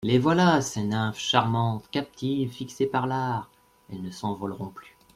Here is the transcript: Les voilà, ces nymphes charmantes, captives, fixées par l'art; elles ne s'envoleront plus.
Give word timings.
Les 0.03 0.17
voilà, 0.17 0.61
ces 0.61 0.81
nymphes 0.81 1.19
charmantes, 1.19 1.87
captives, 1.91 2.49
fixées 2.51 2.87
par 2.87 3.05
l'art; 3.05 3.51
elles 3.91 4.01
ne 4.01 4.09
s'envoleront 4.09 4.69
plus. 4.69 4.97